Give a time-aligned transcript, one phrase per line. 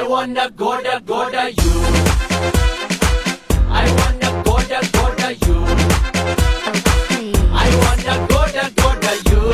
[0.00, 1.72] I wanna go to go to you.
[3.70, 5.56] I wanna go to go to you.
[7.52, 9.52] I wanna go to go to you.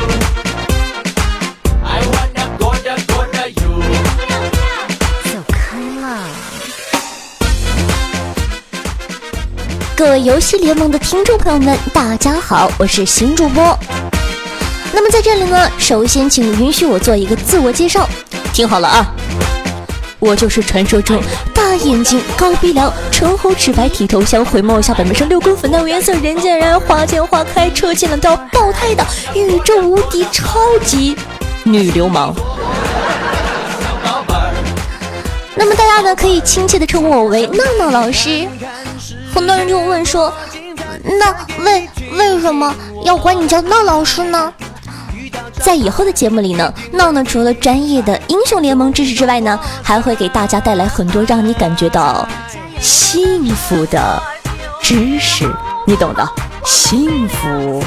[1.83, 3.83] I wanna go to go to you.
[5.25, 6.05] 走开了。
[9.97, 13.77] 各位游戏联盟的听众朋友们，大家好，我是新主播。
[14.93, 18.07] 那么在这里呢，首先请允许我做一个自我介绍，
[18.53, 19.13] 听好了啊，
[20.19, 21.21] 我就是传说中
[21.53, 31.15] 大眼睛、高鼻梁、唇红齿白、剃头香、回眸下半边上六宫粉黛无颜色，人见人爱、花见花开、车见了都要爆胎的宇宙无敌超级
[31.63, 32.33] 女流氓。
[35.55, 38.47] 那么大家呢，可以亲切的称呼我为闹闹老师。
[39.33, 40.33] 很多人就问说，
[41.03, 44.51] 那为为什么要管你叫闹老师呢？
[45.59, 52.27] 在以后的节目里呢，闹闹除了专业的英雄联盟知识之外呢，还会给大家带来很多让你感觉到
[52.79, 54.21] 幸福的
[54.81, 55.45] 知识，
[55.85, 56.25] 你懂的，
[56.63, 57.83] 幸福。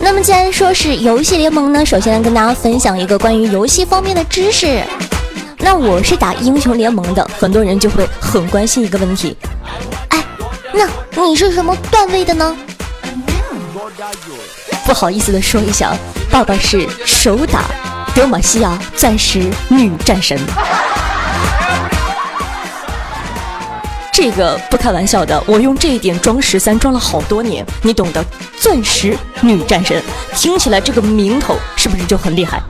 [0.00, 4.82] 那么既然说是游戏联盟呢，首先来跟大家分享一个关于游戏方面的知识。
[5.68, 9.36] 那我是打英雄联盟的，很多人就会很关心一个问题，
[10.10, 10.24] 哎，
[10.72, 10.88] 那
[11.26, 12.56] 你是什么段位的呢？
[14.84, 15.92] 不好意思的说一下，
[16.30, 17.64] 爸爸是手打
[18.14, 20.38] 德玛西亚钻石女战神。
[24.12, 28.24] 这个不开玩笑的，我用这一点装十三装了好多年，你懂的。
[28.60, 30.00] 钻石女战神，
[30.36, 32.62] 听起来这个名头是不是就很厉害？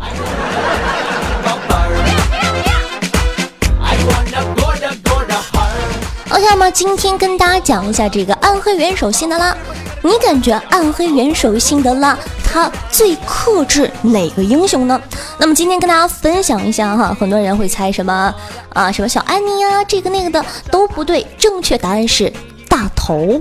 [6.28, 9.56] OK 那么今天跟大家讲一下这个暗黑元首辛德拉。
[10.02, 15.00] 你感觉暗黑元首辛德拉他最克制哪个英雄呢？
[15.38, 18.34] 那么今天跟大家分享一下哈，很多人会猜什么
[18.72, 22.32] 啊，什么小安妮啊，这个那个的都不对，正确答案是
[22.68, 23.40] 大头。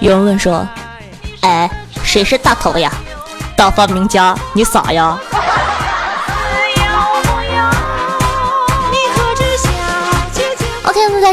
[0.00, 0.66] 有人问说，
[1.40, 1.70] 哎，
[2.02, 2.92] 谁是大头呀？
[3.56, 5.18] 大发明家，你傻呀？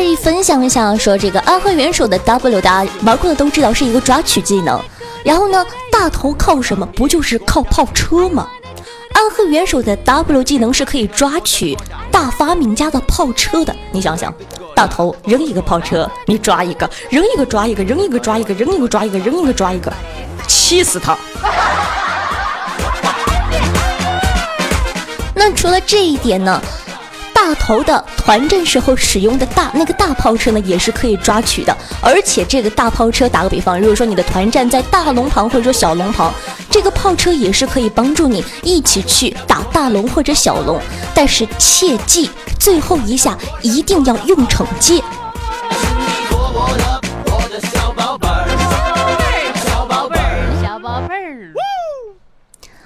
[0.02, 4.82] 这里分享一下，说这个暗黑元首的 W，大家玩过的都知道是一个抓取技能。
[5.24, 6.84] 然后呢，大头靠什么？
[6.96, 8.48] 不就是靠炮车吗？
[9.14, 11.78] 暗黑元首的 W 技能是可以抓取
[12.12, 13.76] 大发明家的炮车的。
[13.92, 14.34] 你想想，
[14.76, 19.94] 大头扔一个炮车，你抓一个，扔一个抓一个，扔一个抓一个，扔一个抓一个，扔一个抓一个，
[20.48, 21.16] 气死他！
[25.36, 26.60] 那除了这一点呢？
[27.52, 31.78] 大头的团战时候使用的大那个大炮车呢，也是可以抓取的。
[32.02, 36.34] 而且这个大炮车，打个比方，如果说你的团战在大龙旁或者说小龙旁，
[36.70, 40.80] 这个炮车也是可以帮助你一起去打大龙或者小龙。
[41.14, 45.04] 但是切记，最后一下一定要用惩戒。
[46.40, 48.48] 我的小宝贝儿，
[49.66, 51.54] 小宝贝儿，小宝贝儿，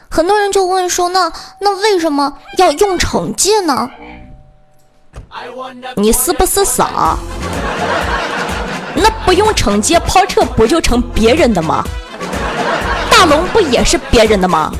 [0.10, 3.92] 很多人就问说，那那为什么要用惩戒呢？
[5.96, 7.18] 你是不是傻？
[8.96, 11.84] 那不用惩戒，跑车不就成别人的吗？
[13.10, 14.72] 大龙不也是别人的吗？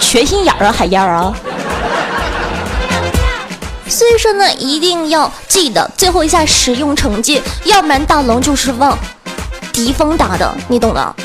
[0.00, 1.34] 缺心眼儿啊，海燕儿啊！
[3.88, 8.96] 所以说呢，一定要记得最后一下使用惩戒，要不然大龙就是往
[9.72, 11.16] 敌方打的，你懂的。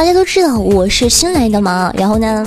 [0.00, 2.42] 大家都知道我是新来的嘛，然后呢，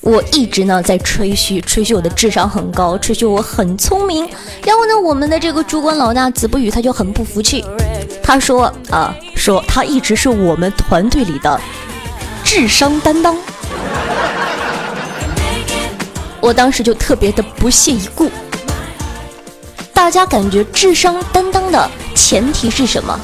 [0.00, 4.28] 我一直呢在吹嘘，吹嘘我的智商很高，吹嘘我很聪明。
[4.66, 7.64] 然后呢，我们的这个主管老大子不语他就很不服气，
[8.20, 11.60] 他说啊，说他一直是我们团队里的
[12.42, 13.36] 智商担当。
[16.40, 18.28] 我当时就特别的不屑一顾。
[19.92, 23.16] 大家感觉智商担当的前提是什么？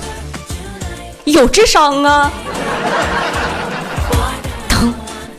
[1.24, 2.30] 有智商啊！
[4.68, 4.94] 当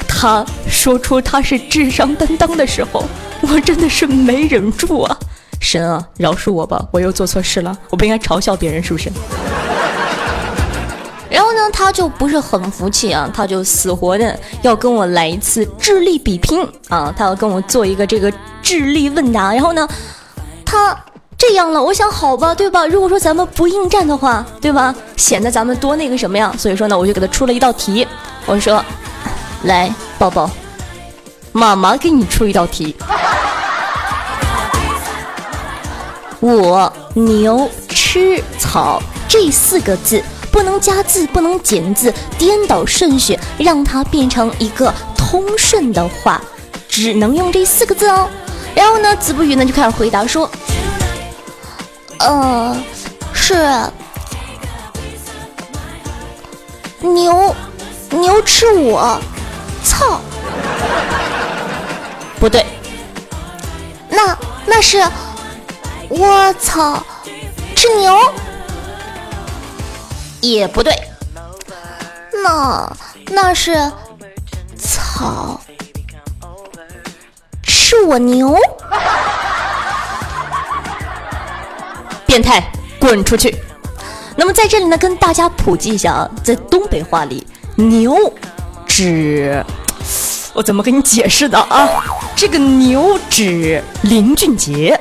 [0.07, 3.03] 他说出他是智商担当的时候，
[3.41, 5.17] 我真的是没忍住啊！
[5.59, 9.11] 神啊，饶恕我吧，我又做错事了，我不应该嘲笑别人，是不是？
[11.29, 18.31] 然后呢，他就不是很服气啊，他就死活的要跟我来一次智力比拼啊，他要跟我做一个这个
[18.61, 19.53] 智力问答。
[19.53, 19.87] 然后呢，
[20.65, 20.97] 他
[21.41, 22.85] 这样了，我想好吧，对吧？
[22.85, 24.93] 如果说咱们不应战的话，对吧？
[25.17, 26.53] 显得咱们多那个什么呀？
[26.55, 28.07] 所以说呢，我就给他出了一道题，
[28.45, 28.85] 我说，
[29.63, 30.47] 来，宝宝，
[31.51, 32.95] 妈妈给你出一道题。
[36.39, 46.39] 我牛吃草这四个字不能加字，不能减字，颠倒顺序，让它变成一个通顺的话，
[46.87, 48.29] 只能用这四个字哦。
[48.75, 50.47] 然后呢，子不语呢就开始回答说
[52.25, 52.77] ：“呃，
[53.33, 53.55] 是
[56.99, 57.55] 牛
[58.11, 59.19] 牛吃我，
[59.83, 60.19] 操，
[62.39, 62.65] 不对，
[64.09, 65.03] 那那是。”
[66.13, 67.01] 我操，
[67.73, 68.17] 吃牛。
[70.41, 70.93] 也不对，
[72.43, 72.91] 那
[73.27, 73.91] 那是
[74.77, 75.61] 草
[77.63, 78.59] 吃我牛，
[82.31, 82.63] 变态，
[82.97, 83.53] 滚出去！
[84.37, 87.45] 那么在这里呢，跟大家普及一下啊，在东北话里，
[87.75, 88.15] 牛
[88.87, 89.61] 指
[90.53, 91.89] 我怎么跟你解释的啊？
[92.33, 94.97] 这个牛指林俊杰。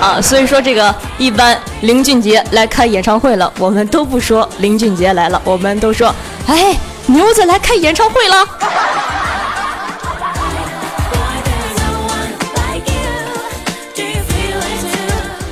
[0.00, 6.10] 啊，所以说这个一般林俊杰来开演唱会了，我们都不说林俊杰来了，我们都说，
[6.46, 8.48] 哎，牛子来开演唱会了。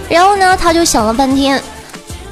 [0.08, 1.62] 然后呢，他就想了半天，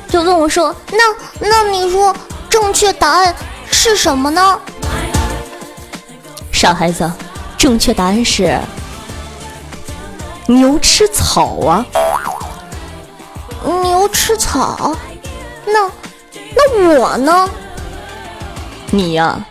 [0.09, 0.99] 就问我说：“那
[1.41, 2.15] 那你说
[2.49, 3.35] 正确答案
[3.71, 4.61] 是什么呢？”
[6.53, 7.11] 傻孩子，
[7.59, 8.59] 正确答案是。
[10.47, 11.85] 牛吃草啊！
[13.82, 14.94] 牛吃草，
[15.65, 15.91] 那
[16.55, 17.50] 那我呢？
[18.91, 19.43] 你呀，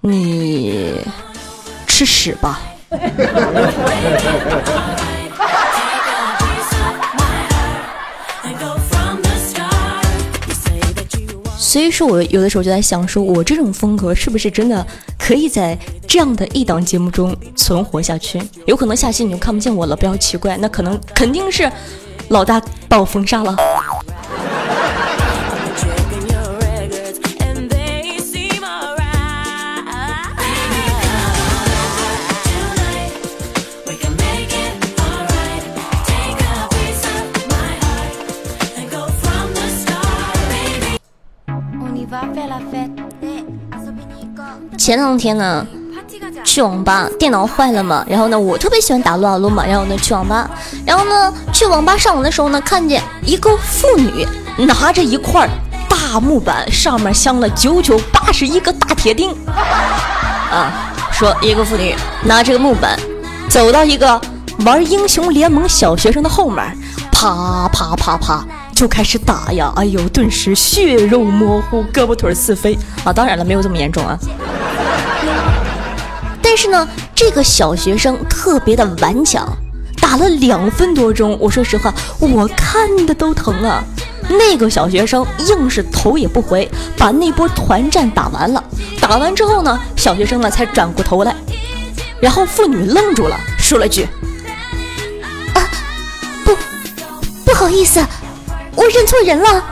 [0.00, 1.00] 你
[1.86, 2.60] 吃屎吧！
[11.56, 14.84] 所以说，我有的时候就在想，说我这种风格是不是真的
[15.16, 18.42] 可以在这样的一档节目中存活下去？
[18.66, 21.70] 有可能下期你就看不见我了，不要奇怪，那可能肯定是
[22.30, 23.56] 老大把我封杀了。
[44.90, 45.64] 前两天呢，
[46.42, 50.50] 去网吧，电脑坏了嘛，然后呢，我特别喜欢打撸啊撸嘛，然后呢去网吧，
[50.84, 54.26] 然后呢去网吧上网的时候呢，看见一个妇女
[54.66, 55.48] 拿着一块
[55.88, 59.30] 大木板，上面镶了九九八十一个大铁钉，
[60.50, 61.94] 啊，说一个妇女
[62.24, 62.98] 拿这个木板
[63.48, 64.20] 走到一个
[64.66, 66.76] 玩英雄联盟小学生的后面，
[67.12, 68.44] 啪啪啪啪。
[68.80, 69.70] 就开始打呀！
[69.76, 72.74] 哎呦，顿时血肉模糊，胳膊腿四飞
[73.04, 73.12] 啊！
[73.12, 74.18] 当然了，没有这么严重啊。
[76.40, 79.46] 但是呢，这个小学生特别的顽强，
[80.00, 81.36] 打了两分多钟。
[81.38, 83.84] 我说实话，我看的都疼啊。
[84.30, 88.64] 那个小学生硬是头也不回，把那波团战打完了。
[88.98, 91.36] 打完之后呢，小学生呢才转过头来，
[92.18, 94.08] 然后妇女愣住了，说了句
[95.52, 95.68] ：“啊，
[96.46, 96.56] 不，
[97.44, 98.02] 不好意思。”
[98.80, 99.62] 我认错人了。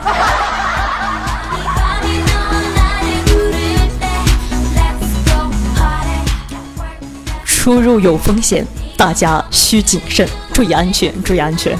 [7.43, 8.63] 出入有风险，
[8.95, 11.75] 大家需谨慎，注意安全，注意安全。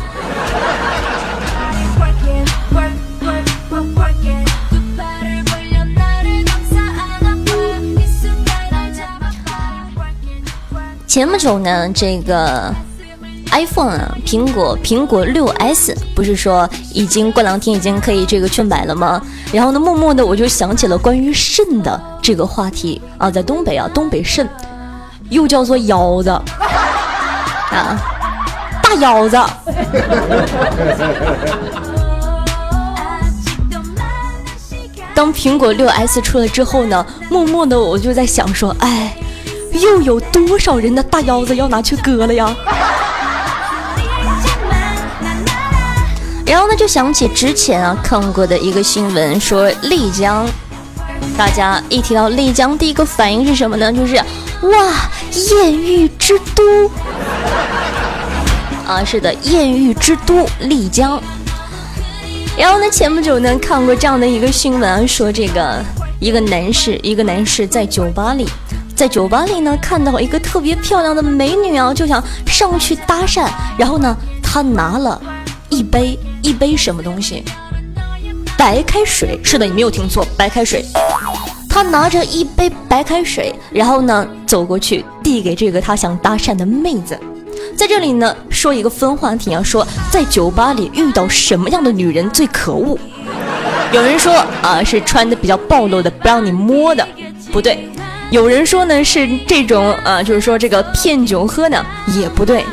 [11.05, 12.73] 前不久呢，这个。
[13.51, 19.21] iPhone 啊，苹果苹果六 S 不是说已经过两天已经可以这个去买了吗？
[19.51, 24.47] 然后呢，默默的我就想起了关于肾的这个话题啊，在东北啊，东北肾
[25.29, 26.29] 又叫做腰子
[27.71, 27.99] 啊，
[28.81, 29.37] 大腰子。
[35.15, 39.13] 当苹果六 S 出来之后呢，默默的我就在想说，哎，
[39.73, 42.55] 又有多少人的大腰子要拿去割了呀？
[46.49, 50.47] 然后呢，就想起之前啊看过的一个新闻，说丽江，
[51.37, 53.93] 大家一提到丽江，第一个反应是什么呢？
[53.93, 55.07] 就是哇，
[55.51, 56.89] 艳遇之都
[58.87, 61.21] 啊，是的，艳遇之都丽江。
[62.57, 65.85] 然后呢，前不久呢看过这样的一个新闻啊，说这个
[66.19, 68.49] 一个男士，一个男士在酒吧里，
[68.95, 75.21] 在酒吧里呢看到一个特别漂亮的美女啊，就想上去搭讪，然后呢，他拿了
[75.69, 77.43] 一杯一杯什么东西，
[78.57, 80.83] 白开水，是的，你没有听错，白开水。
[81.69, 87.17] 他拿着一杯白开水，然后呢走过去递给这个他想搭讪的妹子。
[87.77, 92.97] 在这里呢，说一个分话题啊，说在酒吧里遇到什么样的女人最可恶？
[93.93, 97.07] 有人说啊，是穿的比较暴露的，不让你摸的，
[97.51, 97.87] 不对。
[98.31, 101.85] 有人说呢是这种啊，就是说这个骗酒喝呢，
[102.19, 102.65] 也不对。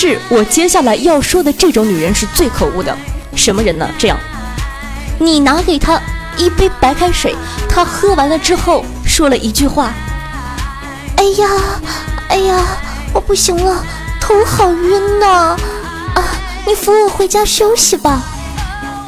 [0.00, 2.96] 是我接下来要说的这种女人是最可恶的。
[3.36, 3.86] 什么人呢？
[3.98, 4.16] 这样，
[5.18, 6.00] 你拿给她
[6.38, 7.36] 一杯白开水，
[7.68, 9.92] 她喝完了之后说了一句话
[11.16, 11.48] ：“哎呀，
[12.30, 12.64] 哎呀。”
[13.12, 13.84] 我不行了，
[14.20, 15.56] 头好晕呐！
[16.14, 16.24] 啊，
[16.64, 18.22] 你扶我回家休息吧。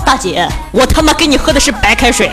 [0.04, 2.30] 大姐，我他妈给你喝的是白开水。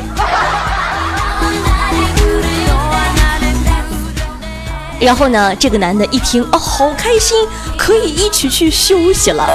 [4.99, 7.37] 然后呢，这个男的一听，哦，好开心，
[7.77, 9.47] 可以一起去休息了。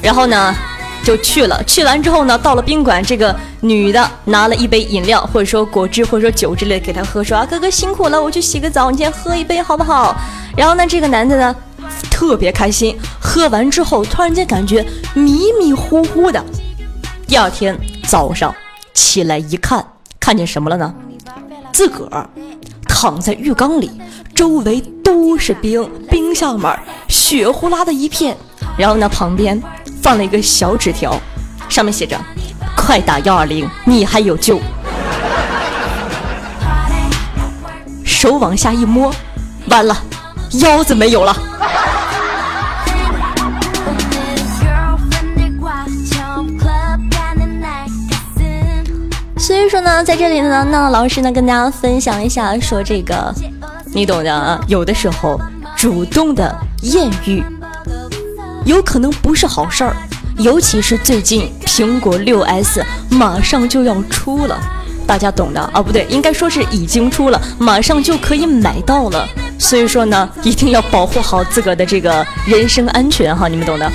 [0.00, 0.54] 然后呢，
[1.04, 1.60] 就去了。
[1.64, 10.16] 去完之后呢，到了宾馆，这个女的拿了一杯饮料，或者说果汁，或者说酒之类给他喝，说啊，哥哥辛苦了，我去洗个澡，你先喝一杯好不好？
[10.56, 11.56] 然后呢，这个男的呢，
[12.08, 12.96] 特别开心。
[13.20, 16.42] 喝完之后，突然间感觉迷迷糊糊的。
[17.26, 17.76] 第二天
[18.06, 18.54] 早上
[18.94, 19.84] 起来一看，
[20.20, 20.94] 看见什么了呢？
[21.72, 22.26] 自个儿
[22.88, 23.90] 躺在浴缸里，
[24.36, 26.78] 周围都是冰，冰下面
[27.08, 28.36] 血呼啦的一片。
[28.76, 29.60] 然后呢，旁边
[30.02, 31.18] 放了一个小纸条，
[31.70, 32.20] 上面写着
[32.76, 34.60] ：“快打幺二零，你还有救。”
[38.04, 39.10] 手往下一摸，
[39.70, 39.96] 完了。
[40.60, 41.34] 腰子没有了。
[49.38, 53.32] 所以说呢，在这里呢，那老师呢跟大家分享一下，说这个，
[53.96, 54.60] 你懂的啊。
[54.68, 55.40] 有的时候
[55.74, 57.42] 主动的艳遇，
[58.66, 59.96] 有可能不是好事儿，
[60.36, 64.60] 尤其是最近苹果六 S 马上就要出了，
[65.06, 65.80] 大家懂的啊？
[65.80, 69.26] 不对，应该说是已经出了，马上就可以买到了。
[69.58, 73.90] 所以说呢，一定要保护好自个儿的这个人身安全哈，你们懂的。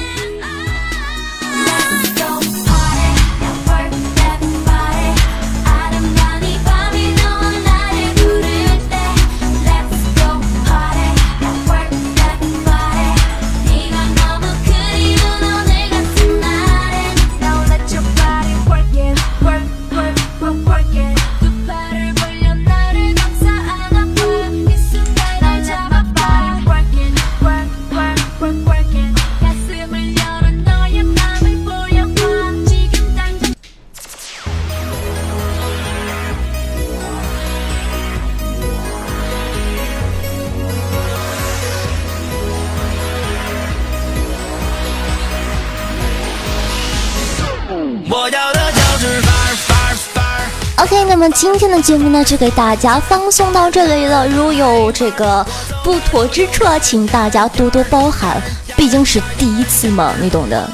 [50.81, 54.27] OK，那么今天的节目呢，就给大家放送到这里了。
[54.27, 55.45] 如有这个
[55.83, 58.41] 不妥之处啊，请大家多多包涵，
[58.75, 60.67] 毕竟是第一次嘛，你懂的。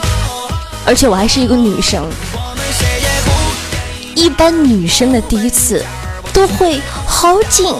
[0.85, 2.09] 而且我还是一个女生，
[4.15, 5.85] 一般女生的第一次
[6.31, 7.75] 都会好紧，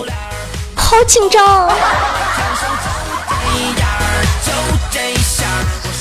[0.76, 1.70] 好紧张。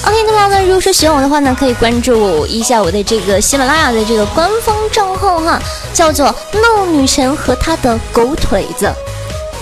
[0.02, 5.60] OK，那么呢，如果说喜欢我的话呢，可以关注一下我的这个喜马拉雅的这个官方账号哈，
[5.96, 8.92] 叫做闹女神和她的狗腿子。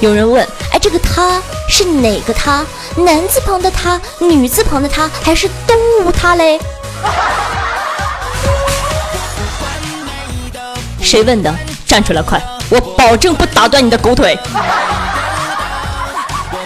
[0.01, 2.67] 有人问，哎，这个他是哪个他？
[2.97, 6.59] 男字旁的他，女字旁的他，还是动物他嘞？
[11.01, 11.55] 谁问的？
[11.87, 14.37] 站出来快，我保证不打断你的狗腿。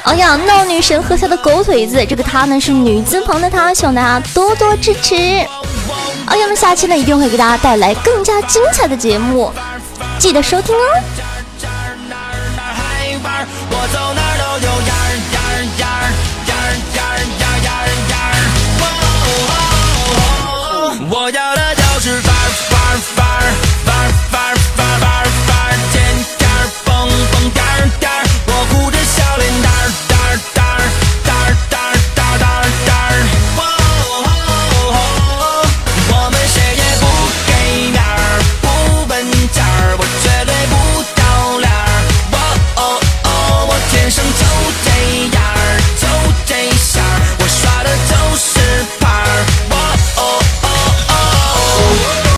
[0.05, 5.47] 哎呀，闹女神和她的狗腿子，这个她呢是女字旁的她，希望大家多多支持。
[6.27, 9.53] 哎呀，那么下期呢一定会给大家带来更加精彩的节目，
[10.19, 11.03] 记得收听哦。